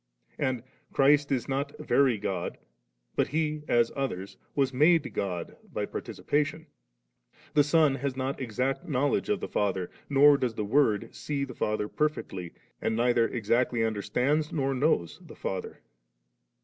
[0.39, 0.63] And•
[0.93, 2.57] Christ is not very God,
[3.15, 6.65] but He, as others, was made God by participation;
[7.53, 11.53] the Son has not exact knowledge of the Father, nor does the Word see the
[11.53, 12.51] Father perfectly;
[12.81, 15.81] and neither exactly understands nor knows the Father.